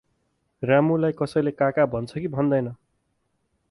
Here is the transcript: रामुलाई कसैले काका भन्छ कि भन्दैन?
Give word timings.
रामुलाई 0.63 1.11
कसैले 1.19 1.51
काका 1.51 1.85
भन्छ 1.85 2.13
कि 2.13 2.27
भन्दैन? 2.27 2.75